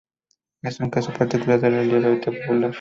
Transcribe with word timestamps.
Es 0.63 0.79
un 0.79 0.89
caso 0.89 1.13
particular 1.13 1.59
del 1.59 1.73
relieve 1.75 2.17
tabular. 2.17 2.69